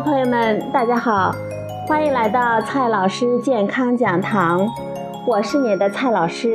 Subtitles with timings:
[0.00, 1.34] 朋友们，大家好，
[1.88, 4.68] 欢迎来到蔡老师健康讲堂，
[5.26, 6.54] 我是你的蔡老师。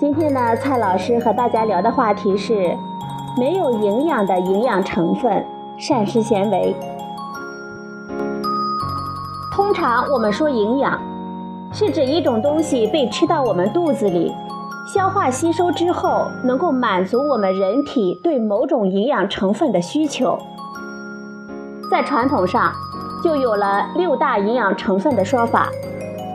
[0.00, 2.74] 今天呢，蔡老师和大家聊的话题是
[3.36, 5.44] 没有营养的营养成分——
[5.76, 6.74] 膳食纤维。
[9.52, 10.98] 通常我们说营养，
[11.70, 14.32] 是指一种东西被吃到我们肚子里。
[14.86, 20.38] 消化吸收之后，能够满足我们人体对某种营养成分的需求。
[21.90, 22.70] 在传统上，
[23.22, 25.70] 就有了六大营养成分的说法，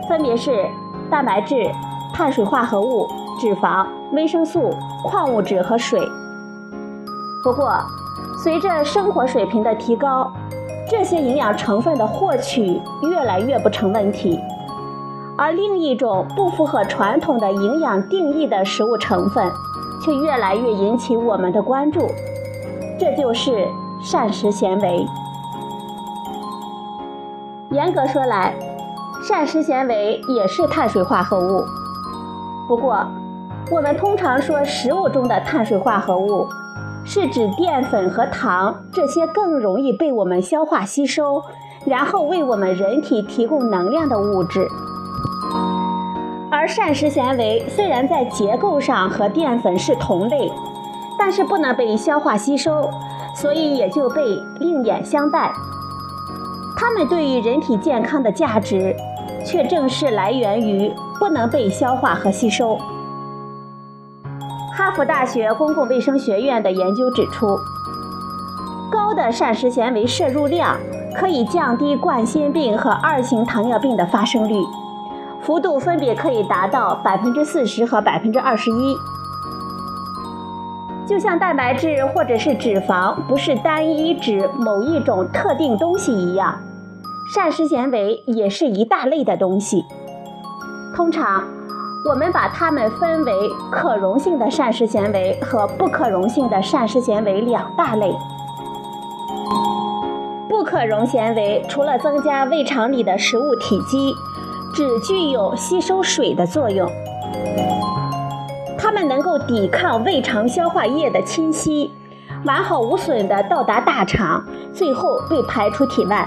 [0.08, 0.66] 分别是
[1.08, 1.70] 蛋白质、
[2.12, 3.06] 碳水化合物、
[3.40, 6.00] 脂肪、维生素、矿物质和水。
[7.44, 7.78] 不过，
[8.42, 10.28] 随着生活水平的提高，
[10.88, 14.40] 这些营养成分的获取越来越不成问题。
[15.40, 19.50] 而另一种不符合传统的营养定义的食物成分，
[20.04, 22.06] 却越来越引起我们的关注，
[22.98, 23.66] 这就是
[24.02, 25.06] 膳食纤维。
[27.70, 28.54] 严格说来，
[29.22, 31.64] 膳食纤维也是碳水化合物。
[32.68, 33.06] 不过，
[33.72, 36.46] 我们通常说食物中的碳水化合物，
[37.02, 41.42] 是指淀粉和糖这些更容易被我们消化吸收，
[41.86, 44.68] 然后为我们人体提供能量的物质。
[46.60, 50.52] 而膳食纤维虽然在结构上和淀粉是同类，
[51.18, 52.86] 但是不能被消化吸收，
[53.34, 54.22] 所以也就被
[54.58, 55.50] 另眼相待。
[56.76, 58.94] 它们对于人体健康的价值，
[59.42, 62.76] 却正是来源于不能被消化和吸收。
[64.74, 67.58] 哈佛大学公共卫生学院的研究指出，
[68.92, 70.76] 高的膳食纤维摄入量
[71.16, 74.56] 可以降低冠心病和二型糖尿病的发生率。
[75.42, 78.96] 幅度分别可以达到百分之四十和百分之二十一。
[81.08, 86.54] 就像蛋白质或者是脂肪不是单一指某一种特定东西一样，
[87.34, 89.84] 膳食纤维也是一大类的东西。
[90.94, 91.42] 通常，
[92.08, 93.32] 我们把它们分为
[93.72, 98.14] 可溶性的膳食纤维和不可溶性的膳食纤维两大类。
[100.48, 104.14] 不可溶纤维除了增加胃肠里的食物体积。
[104.72, 106.88] 只具有吸收水的作用，
[108.78, 111.92] 它们能够抵抗胃肠消化液的侵袭，
[112.44, 116.26] 完好无损地到达大肠，最后被排出体外。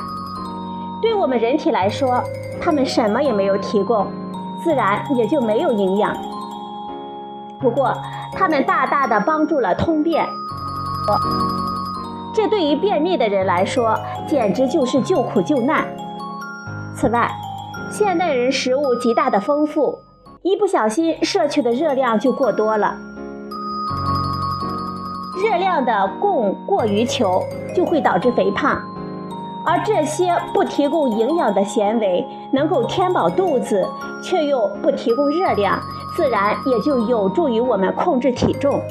[1.02, 2.22] 对我们人体来说，
[2.62, 4.08] 它们什么也没有提供，
[4.64, 6.16] 自然也就没有营养。
[7.60, 7.94] 不过，
[8.34, 10.26] 它们大大的帮助了通便，
[12.36, 15.86] 这对于便秘的人来说，简直就是救苦救难。
[16.96, 17.30] 此外，
[17.94, 20.00] 现代人食物极大的丰富，
[20.42, 22.98] 一不小心摄取的热量就过多了。
[25.44, 27.44] 热量的供过于求
[27.76, 28.82] 就会导致肥胖，
[29.64, 33.88] 而这些不提供营养的纤维能够填饱肚子，
[34.24, 35.80] 却又不提供热量，
[36.18, 38.82] 自然也就有助于我们控制体重。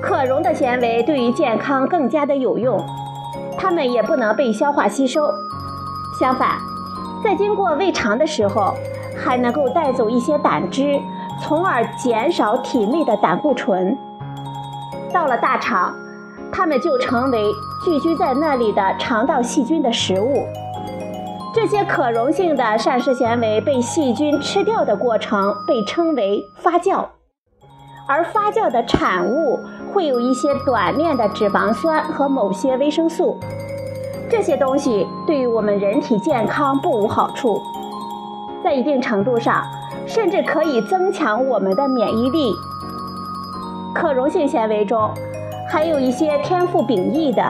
[0.00, 2.82] 可溶的纤维对于健康更加的有用，
[3.58, 5.30] 它们也不能被消化吸收。
[6.20, 6.58] 相反，
[7.24, 8.74] 在经过胃肠的时候，
[9.16, 11.00] 还能够带走一些胆汁，
[11.40, 13.96] 从而减少体内的胆固醇。
[15.14, 15.94] 到了大肠，
[16.52, 17.50] 它们就成为
[17.86, 20.46] 聚居在那里的肠道细菌的食物。
[21.54, 27.06] 这些可溶性的膳食纤维被细菌吃掉的过程被称为发酵，
[28.06, 29.58] 而发酵的产物
[29.94, 33.40] 会有一些短链的脂肪酸和某些维生素。
[34.30, 37.60] 这些东西对于我们人体健康不无好处，
[38.62, 39.64] 在一定程度上，
[40.06, 42.54] 甚至可以增强我们的免疫力。
[43.92, 45.10] 可溶性纤维中
[45.68, 47.42] 还有一些天赋秉异的，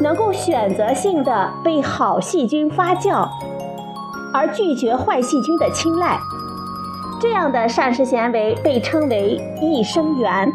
[0.00, 3.28] 能够选择性的被好细菌发酵，
[4.32, 6.20] 而拒绝坏细菌的青睐。
[7.20, 10.52] 这样的膳食纤维被称为益生元，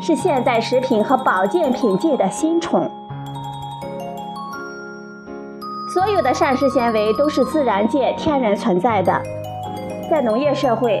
[0.00, 2.90] 是现在食品和保健品界的新宠。
[5.94, 9.22] 所有的膳食纤维都是自然界天然存在的，
[10.10, 11.00] 在农业社会，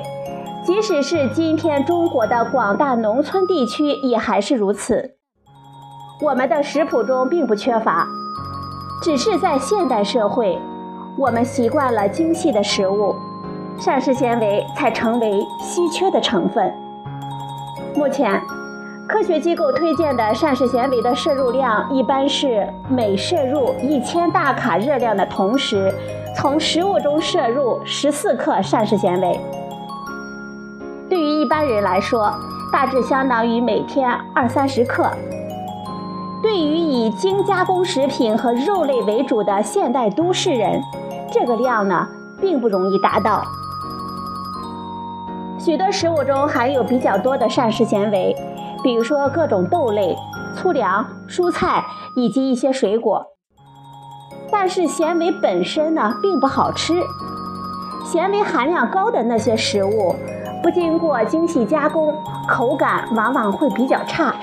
[0.62, 5.16] 即使是今天中国的广大农村地区也还是如此。
[6.22, 8.06] 我们的食谱中并不缺乏，
[9.02, 10.56] 只是在现代社会，
[11.18, 13.16] 我们习惯了精细的食物，
[13.76, 16.72] 膳食纤维才成为稀缺的成分。
[17.96, 18.40] 目前。
[19.06, 25.92] 科学机构推荐的膳食纤维的摄入量一般是每摄入一千大卡热量的同时，
[26.34, 29.38] 从食物中摄入十四克膳食纤维。
[31.08, 32.32] 对于一般人来说，
[32.72, 35.06] 大致相当于每天二三十克。
[36.42, 40.82] 对于以精加工食品和肉类为主的现代都市人，
[41.30, 42.08] 这个量呢
[42.40, 43.44] 并不容易达到。
[45.58, 48.36] 许多食物中含有比较多的膳食纤维，
[48.84, 50.14] 比如说各种豆类、
[50.54, 51.84] 粗粮、蔬菜
[52.16, 53.26] 以及一些水果。
[54.52, 57.02] 但是纤维本身呢并不好吃，
[58.04, 60.14] 纤维含量高的那些食物，
[60.62, 62.14] 不经过精细加工，
[62.46, 64.34] 口感往往会比较差。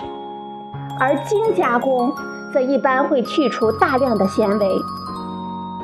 [0.99, 2.11] 而精加工
[2.51, 4.67] 则一般会去除大量的纤维，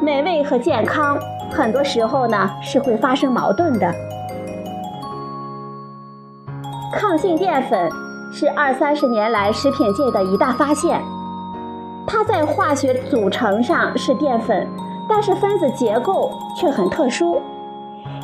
[0.02, 1.18] 美味和健康
[1.52, 3.94] 很多时候呢是会发生矛盾的。
[6.92, 7.90] 抗性淀粉
[8.32, 11.02] 是二三十年来食品界的一大发现，
[12.06, 14.68] 它在化学组成上是淀粉，
[15.08, 17.42] 但是分子结构却很特殊，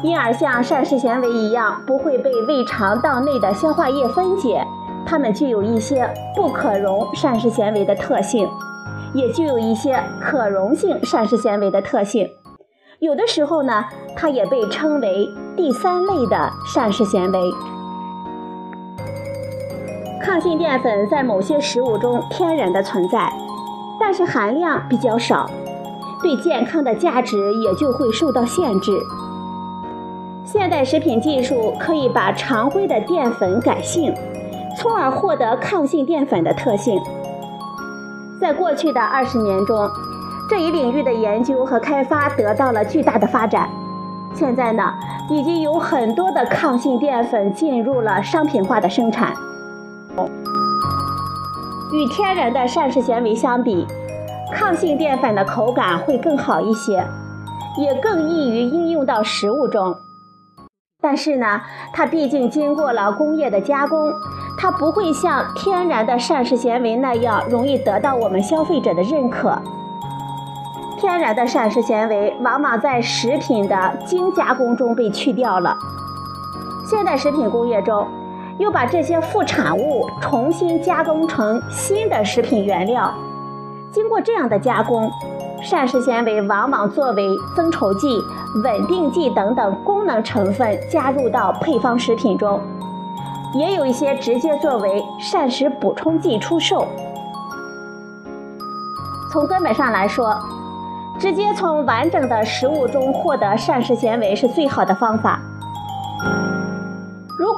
[0.01, 4.65] 因而像膳食纤维一样不会被胃肠道内的消化液分解。
[5.05, 8.47] 它们具有一些不可溶膳食纤维的特性，
[9.13, 12.27] 也具有一些可溶性膳食纤维的特性。
[12.99, 13.83] 有的时候呢，
[14.15, 15.27] 它也被称为
[15.57, 17.39] 第三类的膳食纤维。
[20.23, 23.31] 抗性淀粉在某些食物中天然的存在，
[23.99, 25.49] 但是含量比较少，
[26.21, 28.97] 对健康的价值也就会受到限制。
[30.45, 34.13] 现代食品技术可以把常规的淀粉改性。
[34.75, 36.99] 从而获得抗性淀粉的特性。
[38.41, 39.87] 在过去的二十年中，
[40.49, 43.69] 这一领域的研究和开发得到了巨大的发展。
[44.33, 44.91] 现在呢，
[45.29, 49.31] 已经有很多的抗性淀粉进入了商品化的生产。
[51.93, 53.85] 与天然的膳食纤维相比，
[54.51, 57.05] 抗性淀粉的口感会更好一些，
[57.77, 59.95] 也更易于应用到食物中。
[60.99, 61.61] 但是呢，
[61.93, 64.11] 它毕竟经过了工业的加工。
[64.55, 69.61] 它不会像天然的膳食纤维那样容易得到我们消费者的认可。
[70.97, 75.75] 天然的膳食纤维往往在食品的精加工中被去掉了。
[76.85, 78.07] 现代食品工业中，
[78.59, 83.13] 又把这些副产物重新加工成新的食品原料。
[83.91, 85.11] 经过这样的加工，
[85.61, 88.19] 膳食纤维往往作为增稠剂、
[88.63, 92.59] 稳定剂等等功能成分加入到配方食品中。
[93.55, 96.87] 也有一些直接作为膳食补充剂出售。
[99.31, 100.35] 从根本上来说，
[101.19, 105.39] 直接从完整的食物中获得膳食纤维是最好的方法。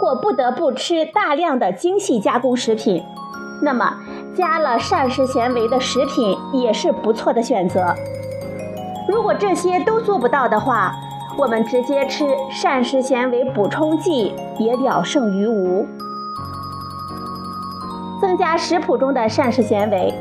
[0.05, 3.03] 如果不得不吃大量的精细加工食品，
[3.63, 3.91] 那么
[4.35, 7.87] 加了膳食纤维的食品也是不错的选择。
[9.09, 10.93] 如果这些都做不到的话，
[11.39, 15.87] 我们直接吃膳食纤维补充剂也了胜于无。
[18.21, 20.13] 增加食谱中的膳食纤维，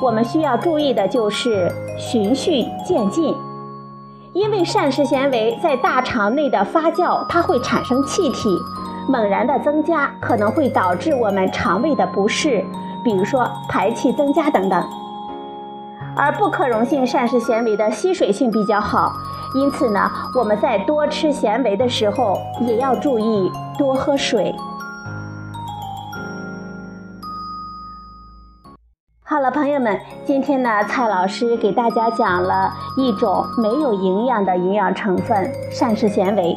[0.00, 1.68] 我们需要注意的就是
[1.98, 3.34] 循序渐进，
[4.34, 8.56] 因为膳食纤维在大肠内的发酵，它会产生气体，
[9.08, 12.64] 猛然的增加可能会导致我们肠胃的不适，
[13.04, 14.84] 比如说排气增加等等。
[16.14, 19.12] 而不可溶性膳食纤维的吸水性比较好。
[19.54, 24.54] 因此呢，我们在多吃纤维的时候，也要注意多喝水。
[29.24, 36.56] 好了，朋友们，今天呢，蔡老师给大家讲了一种没有营养的营养成分——膳食纤维。